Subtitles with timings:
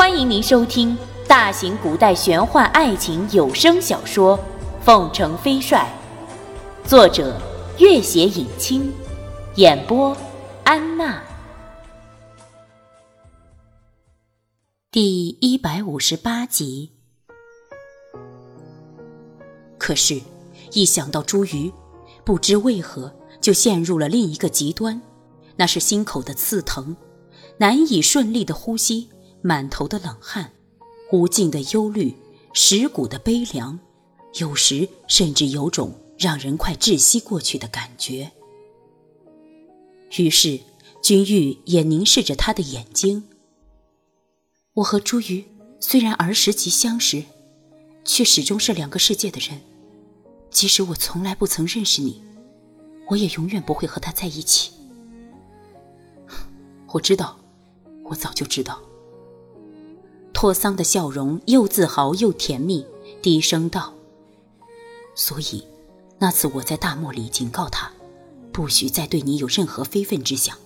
[0.00, 0.96] 欢迎您收听
[1.28, 4.38] 大型古代玄幻爱情有声小说
[4.82, 5.86] 《凤城飞帅》，
[6.88, 7.38] 作者：
[7.78, 8.90] 月写影清，
[9.56, 10.16] 演播：
[10.64, 11.22] 安娜。
[14.90, 16.92] 第一百五十八集。
[19.76, 20.18] 可是，
[20.72, 21.70] 一想到茱萸，
[22.24, 25.02] 不知为何就陷入了另一个极端，
[25.56, 26.96] 那是心口的刺疼，
[27.58, 29.10] 难以顺利的呼吸。
[29.42, 30.52] 满头的冷汗，
[31.12, 32.14] 无尽的忧虑，
[32.54, 33.78] 蚀骨的悲凉，
[34.34, 38.30] 有时甚至有种让人快窒息过去的感觉。
[40.18, 40.60] 于是，
[41.02, 43.24] 君玉也凝视着他的眼睛。
[44.74, 45.44] 我和朱瑜
[45.78, 47.22] 虽然儿时即相识，
[48.04, 49.60] 却始终是两个世界的人。
[50.50, 52.22] 即使我从来不曾认识你，
[53.08, 54.72] 我也永远不会和他在一起。
[56.92, 57.38] 我知道，
[58.04, 58.82] 我早就知道。
[60.40, 62.86] 托桑的笑容又自豪又甜蜜，
[63.20, 63.92] 低声道
[65.14, 65.66] ：“所以，
[66.18, 67.92] 那次我在大漠里警告他，
[68.50, 70.56] 不许再对你有任何非分之想。”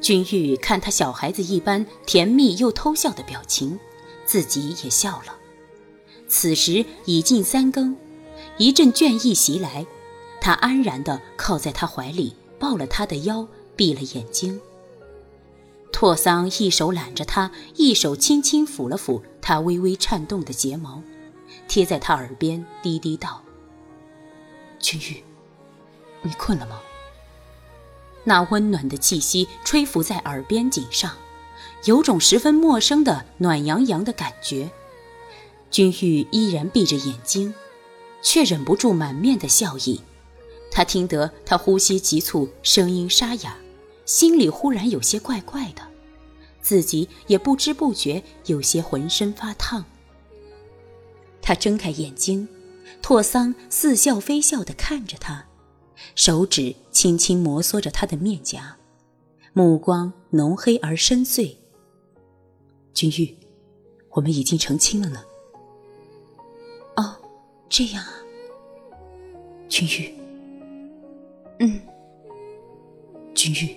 [0.00, 3.76] 君玉看他小孩子一般甜蜜又偷笑的表情，
[4.24, 5.34] 自己也笑了。
[6.28, 7.96] 此时已近三更，
[8.58, 9.84] 一阵倦意袭来，
[10.40, 14.60] 他安然地靠在他怀里，抱了他的腰，闭了眼睛。
[15.92, 21.02] 拓桑一手揽着他，一手轻轻抚了抚他微微颤动的睫毛，
[21.66, 23.42] 贴在他耳边低低道
[24.78, 25.24] ：“君玉，
[26.22, 26.80] 你困了吗？”
[28.24, 31.12] 那温暖的气息吹拂在耳边颈上，
[31.84, 34.70] 有种十分陌生的暖洋洋的感觉。
[35.70, 37.54] 君玉依然闭着眼睛，
[38.22, 40.00] 却忍不住满面的笑意。
[40.70, 43.56] 他听得他呼吸急促，声音沙哑。
[44.08, 45.82] 心里忽然有些怪怪的，
[46.62, 49.84] 自己也不知不觉有些浑身发烫。
[51.42, 52.48] 他睁开眼睛，
[53.02, 55.44] 拓桑似笑非笑地看着他，
[56.14, 58.78] 手指轻轻摩挲着他的面颊，
[59.52, 61.54] 目光浓黑而深邃。
[62.94, 63.36] 君玉，
[64.12, 65.22] 我们已经成亲了呢。
[66.96, 67.14] 哦，
[67.68, 68.14] 这样啊，
[69.68, 70.14] 君玉。
[71.58, 71.78] 嗯，
[73.34, 73.76] 君玉。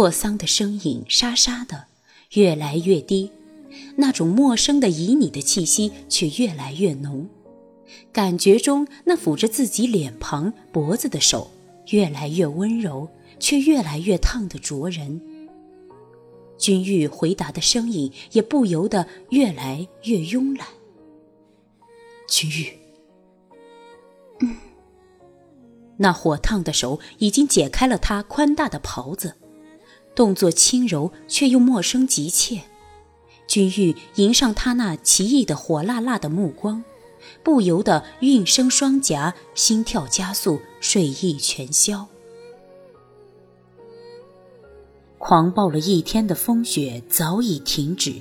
[0.00, 1.84] 拓桑的声音沙沙的，
[2.32, 3.30] 越来越低，
[3.96, 7.28] 那种陌生的旖旎的气息却越来越浓，
[8.10, 11.50] 感觉中那抚着自己脸庞、脖子的手
[11.88, 13.06] 越来越温柔，
[13.38, 15.20] 却越来越烫的灼人。
[16.56, 20.66] 君玉回答的声音也不由得越来越慵懒。
[22.26, 22.72] 君玉，
[24.40, 24.56] 嗯，
[25.98, 29.34] 那火烫的手已经解开了他宽大的袍子。
[30.14, 32.62] 动作轻柔，却又陌生急切。
[33.46, 36.84] 君玉迎上他那奇异的火辣辣的目光，
[37.42, 42.06] 不由得韵声双颊，心跳加速，睡意全消。
[45.18, 48.14] 狂暴了一天的风雪早已停止，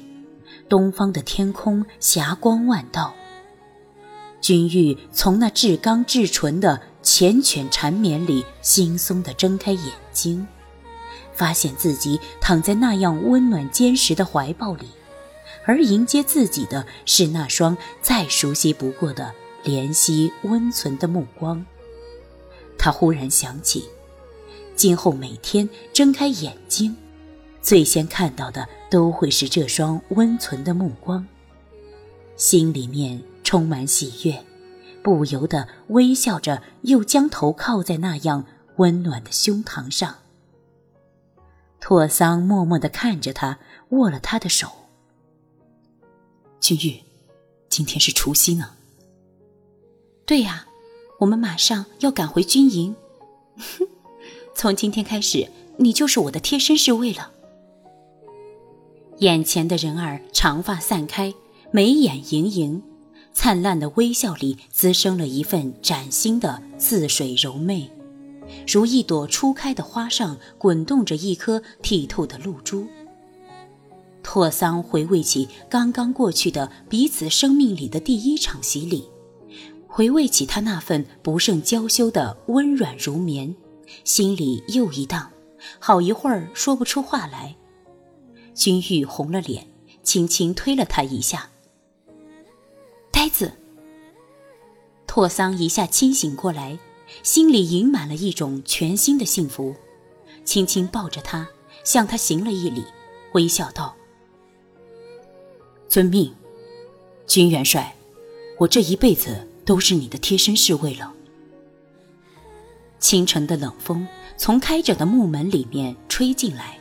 [0.67, 3.13] 东方的天空霞光万道。
[4.41, 10.47] 君玉从那至刚至纯的缱绻缠绵里惺忪地睁开眼睛。
[11.39, 14.87] 发现自己躺在那样温暖坚实的怀抱里，
[15.65, 19.33] 而迎接自己的是那双再熟悉不过的
[19.63, 21.65] 怜惜温存的目光。
[22.77, 23.87] 他忽然想起，
[24.75, 26.93] 今后每天睁开眼睛，
[27.61, 31.25] 最先看到的都会是这双温存的目光，
[32.35, 34.43] 心里面充满喜悦，
[35.01, 38.43] 不由得微笑着，又将头靠在那样
[38.75, 40.17] 温暖的胸膛上。
[41.79, 43.59] 拓桑默默地看着他，
[43.89, 44.67] 握了他的手。
[46.59, 47.01] 君玉，
[47.69, 48.71] 今天是除夕呢。
[50.25, 50.67] 对呀，
[51.19, 52.95] 我们马上要赶回军营。
[54.53, 57.31] 从今天开始，你就是我的贴身侍卫了。
[59.19, 61.33] 眼前的人儿长发散开，
[61.71, 62.83] 眉眼盈盈，
[63.33, 67.89] 灿烂的微笑里滋生了一份崭新的似水柔媚。
[68.71, 72.85] 如一朵初开的花上滚动着一颗剔透的露珠。
[74.21, 79.09] 拓桑回味起刚刚过去的彼此生命里的第一场洗礼，
[79.87, 83.55] 回味起他那份不胜娇羞的温软如绵，
[84.03, 85.31] 心里又一荡，
[85.79, 87.55] 好一会儿说不出话来。
[88.53, 89.65] 君玉红了脸，
[90.03, 91.49] 轻轻推了他一下
[93.11, 93.51] ：“呆子。”
[95.07, 96.77] 拓桑一下清醒过来。
[97.23, 99.75] 心里盈满了一种全新的幸福，
[100.43, 101.47] 轻轻抱着他，
[101.83, 102.83] 向他行了一礼，
[103.33, 103.95] 微笑道
[105.87, 106.33] ：“遵命，
[107.27, 107.95] 军元帅，
[108.57, 111.13] 我这一辈子都是你的贴身侍卫了。”
[112.99, 114.07] 清晨的冷风
[114.37, 116.77] 从开着的木门里面吹进来，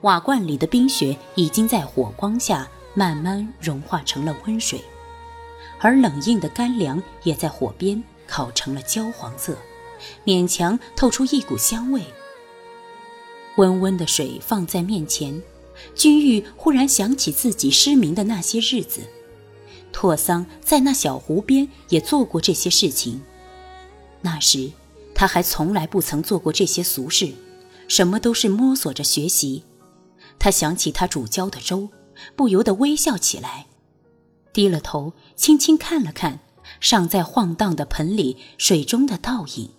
[0.00, 4.82] 瓦罐里的冰雪已经在火光下慢慢融化成了温水，
[5.78, 9.56] 而冷硬的干粮也在火边烤成了焦黄色，
[10.24, 12.02] 勉强透出一股香味。
[13.56, 15.42] 温温的水放在面前，
[15.94, 19.00] 君玉忽然想起自己失明的那些日子，
[19.92, 23.22] 拓桑在那小湖边也做过这些事情，
[24.20, 24.70] 那时。
[25.18, 27.32] 他还从来不曾做过这些俗事，
[27.88, 29.64] 什么都是摸索着学习。
[30.38, 31.88] 他想起他煮焦的粥，
[32.36, 33.64] 不由得微笑起来，
[34.52, 36.40] 低了头，轻轻看了看
[36.80, 39.70] 尚在晃荡的盆里水中的倒影，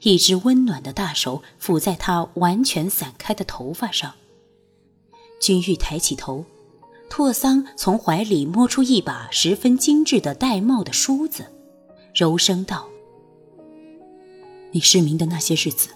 [0.00, 4.14] 一只温暖的大手抚在他完全散开的头发上。
[5.40, 6.44] 君玉抬起头，
[7.10, 11.46] 拓桑从怀里摸出一把十分精致的玳瑁的梳子，
[12.14, 12.88] 柔声道。
[14.70, 15.90] 你失明的那些日子，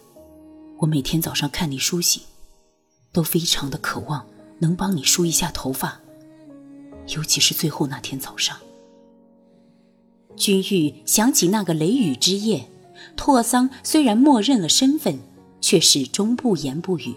[0.78, 2.22] 我每天早上看你梳洗，
[3.12, 4.26] 都非常的渴望
[4.58, 6.00] 能帮你梳一下头发，
[7.14, 8.58] 尤其是最后那天早上。
[10.36, 12.68] 君玉想起那个雷雨之夜，
[13.16, 15.18] 拓桑虽然默认了身份，
[15.60, 17.14] 却始终不言不语。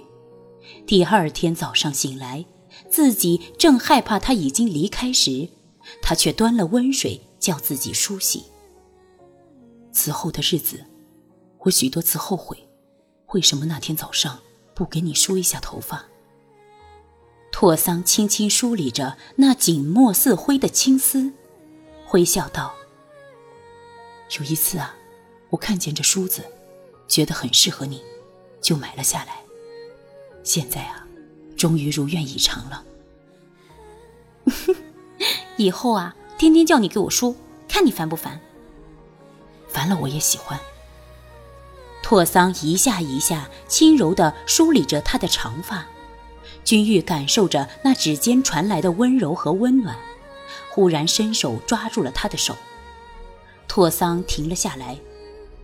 [0.85, 2.45] 第二天早上醒来，
[2.89, 5.49] 自己正害怕他已经离开时，
[6.01, 8.43] 他却端了温水叫自己梳洗。
[9.91, 10.85] 此后的日子。
[11.63, 12.57] 我许多次后悔，
[13.33, 14.39] 为什么那天早上
[14.73, 16.05] 不给你梳一下头发？
[17.51, 21.33] 拓桑轻轻梳理着那紧墨似灰的青丝，
[22.13, 22.73] 微笑道
[24.37, 24.95] ：“有一次啊，
[25.49, 26.43] 我看见这梳子，
[27.07, 28.03] 觉得很适合你，
[28.61, 29.39] 就买了下来。
[30.43, 31.05] 现在啊，
[31.57, 32.83] 终于如愿以偿了。
[35.57, 37.35] 以后啊，天天叫你给我梳，
[37.67, 38.39] 看你烦不烦？
[39.67, 40.59] 烦了我也喜欢。”
[42.01, 45.85] 拓桑一下一下轻柔地梳理着她的长发，
[46.63, 49.97] 君玉感受着那指尖传来的温柔和温暖，
[50.69, 52.55] 忽然伸手抓住了他的手。
[53.69, 54.99] 拓桑停了下来，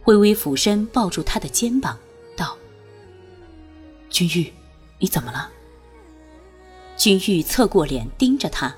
[0.06, 1.98] 微微俯身抱住他的肩膀，
[2.38, 2.56] 道
[4.12, 4.54] ：“君玉，
[5.00, 5.50] 你怎么了？”
[6.96, 8.74] 君玉侧过脸盯着他，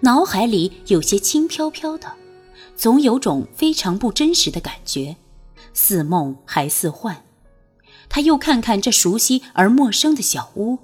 [0.00, 2.10] 脑海里有些轻飘飘的，
[2.74, 5.14] 总有种非常不真实的感觉。
[5.74, 7.22] 似梦还似幻，
[8.08, 10.78] 他又看看这熟悉而陌生的小屋。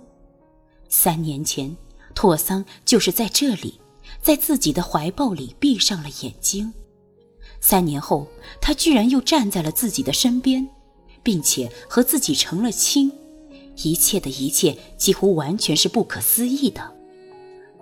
[0.89, 1.75] 三年前，
[2.15, 3.81] 拓桑就是在这里，
[4.21, 6.73] 在自己的怀抱里闭上了眼睛。
[7.69, 8.29] 三年后，
[8.61, 10.69] 他居然又站在了自己的身边，
[11.25, 13.11] 并且和自己成了亲。
[13.83, 16.93] 一切的一切几乎完全是不可思议的。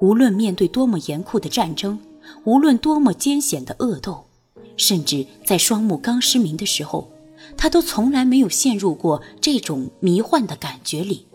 [0.01, 2.01] 无论面对多么严酷的战争，
[2.45, 4.25] 无论多么艰险的恶斗。
[4.79, 7.11] 甚至在双目刚失明的时候，
[7.55, 11.27] 他都从来没有陷入过这种迷幻的感觉里。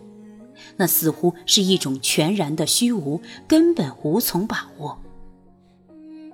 [0.78, 4.98] 那似乎是一种全然的虚无，根本无从把握。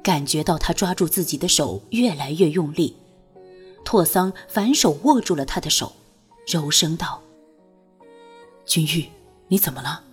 [0.05, 2.95] 感觉到他抓住自己的手越来越用力，
[3.83, 5.95] 拓桑反手握住了他的手，
[6.45, 7.23] 柔声道
[8.67, 9.09] ：“君玉，
[9.47, 10.03] 你怎么了？”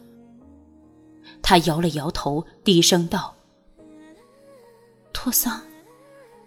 [1.43, 3.37] 他摇了摇头，低声道
[5.12, 5.61] ：“拓桑。”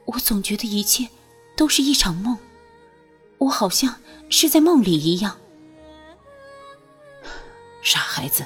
[0.05, 1.07] 我总觉得一切
[1.55, 2.35] 都是一场梦，
[3.37, 5.37] 我好像是在梦里一样。
[7.83, 8.43] 傻孩子，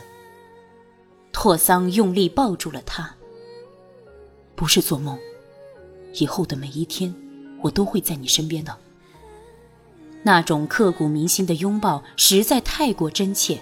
[1.31, 3.15] 拓桑用力抱住了他。
[4.59, 5.17] 不是做梦，
[6.15, 7.15] 以后的每一天，
[7.61, 8.75] 我都会在你身边的。
[10.21, 13.61] 那种刻骨铭心的拥抱实在太过真切，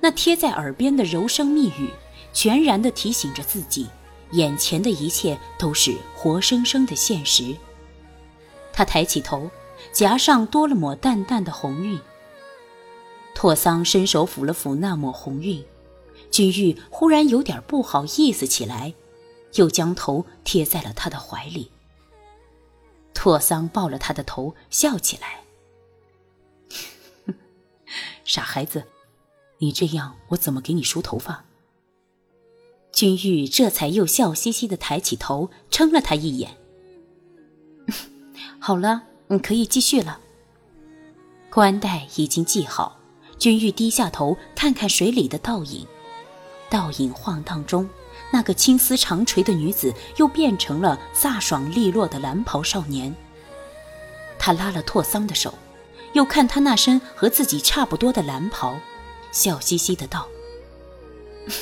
[0.00, 1.90] 那贴在耳边的柔声蜜语，
[2.32, 3.86] 全然的提醒着自己。
[4.30, 7.54] 眼前的一切都是活生生的现实。
[8.72, 9.50] 他抬起头，
[9.92, 12.00] 颊上多了抹淡淡的红晕。
[13.34, 15.62] 拓桑伸手抚了抚那抹红晕，
[16.30, 18.94] 君玉忽然有点不好意思起来，
[19.54, 21.70] 又将头贴在了他的怀里。
[23.12, 25.42] 拓桑抱了他的头，笑起来
[28.24, 28.84] ：“傻孩子，
[29.58, 31.44] 你这样，我怎么给你梳头发？”
[32.92, 36.56] 君玉这才又笑嘻嘻的抬起头，撑了他一眼。
[38.58, 40.20] 好了，你可以继续了。
[41.50, 42.98] 冠带已经系好，
[43.38, 45.86] 君玉低下头看看水里的倒影，
[46.68, 47.88] 倒影晃荡中，
[48.32, 53.14] 那个青丝长垂的女子又变成了飒爽利落的蓝袍少年。
[54.38, 55.52] 他拉了拓桑的手，
[56.12, 58.78] 又看他那身和自己差不多的蓝袍，
[59.32, 60.26] 笑嘻嘻的道：“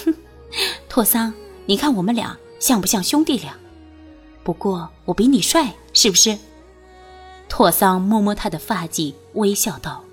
[0.89, 1.33] 拓桑，
[1.67, 3.57] 你看我们俩像不像兄弟俩？
[4.45, 6.39] 不过我比你帅，是不是？”
[7.49, 10.05] 拓桑摸摸他的发髻，微笑道：“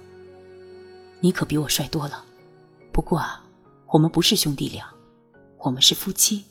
[1.19, 2.23] 你可比我帅多了。
[2.91, 3.43] 不过啊，
[3.87, 4.85] 我们不是兄弟俩，
[5.65, 6.45] 我们是夫妻。”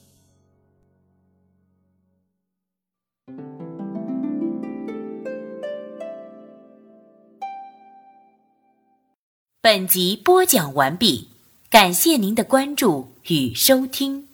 [9.61, 11.29] 本集播讲完毕，
[11.71, 14.34] 感谢您的关注与收听。